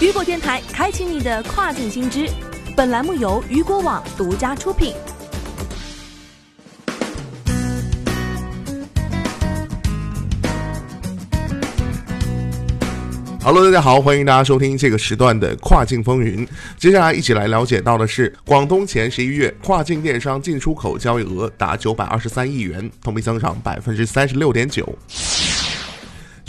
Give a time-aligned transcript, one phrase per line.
[0.00, 2.26] 雨果电台开启你的跨境新知。
[2.74, 4.94] 本栏目由雨果网独家出品。
[13.42, 16.48] Hello，大家好，欢迎大家收听这个时段的跨境风云。
[16.78, 24.98] 接下来一起来了解到的是，广东前十一月跨境电商进出口交易额达九百二十三亿元，同比增长百分之三十六点九。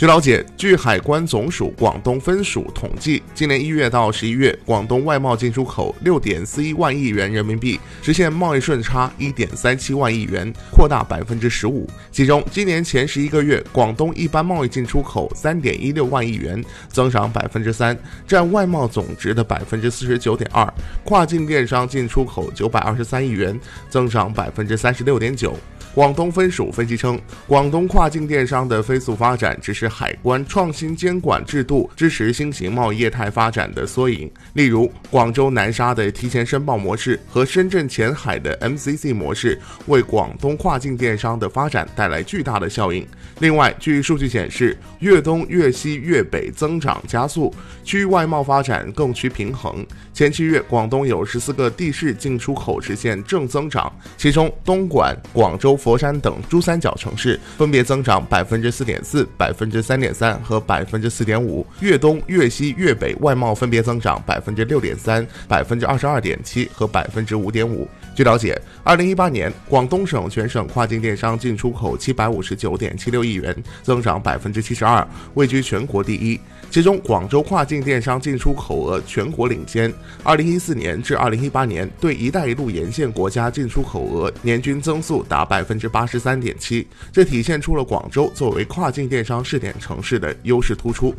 [0.02, 11.88] 据了解，据海关总署广东分署统计，今年一月到十一月，广东外贸进出口六点四一万亿元人民币，实现贸易顺差一点三七万亿元，扩大百分之十五。
[12.10, 17.96] 其中，今年前十一个月，广东一般贸易进出口三点一六万亿元，增长百分之三，
[18.26, 20.66] 占外贸总值的百分之四十九点二。
[21.04, 23.56] 跨境电商进出口九百二十三亿元，
[23.88, 25.56] 增长百分之三十六点九。
[25.94, 34.30] 广东分署分析称，广东跨境电商的飞速发展只是海关创新监管制度支持新型贸易业态发展的缩影。
[34.54, 43.06] 例如，广州南沙的提前申报模式和深圳前海的 MCC 模式，为广东跨境电商的发展带来巨大的效应。
[43.40, 47.54] 另外，据数据显示，粤东、粤西、粤北增长加速，
[47.84, 49.84] 区域外贸发展更趋平衡。
[50.14, 55.78] 前七月，广东有十四个地市进出口实现正增长，其中东莞、广州。
[55.82, 61.66] 佛山等珠三角城市分别增长百分之四点四、百分之三点三和百分之四点五。
[61.80, 67.88] 粤东、粤西、粤北外贸分别增长百分之六点三、百分之二十二点七和百分之五点五。
[68.14, 76.38] 据了解，二零一八年广东省全省跨境电商进出口七百五十九点七六亿元，增长百分之七十二，位居全国第一。
[76.70, 79.92] 其中，广州跨境电商进出口额全国领先。
[80.22, 91.14] 二零一四年至二零一八年，对“一带一路”沿线国家进出口额年均增速达百分百分之八十三点七，这体现出了广州作为跨境电商试点城市的优势突出。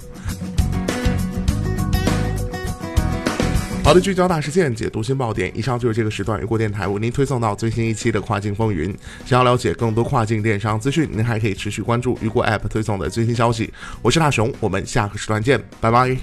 [3.83, 5.51] 好的，聚焦大事件，解读新爆点。
[5.57, 8.95] 以上就是这个时段雨果电台为您推送到最新一期的跨境风云。
[9.25, 13.73] 想要了解更多跨境电商资讯，您还可以持续关注雨果 App 推送的最新消息。
[14.03, 16.15] 我是大熊，我们下个时段见，拜拜。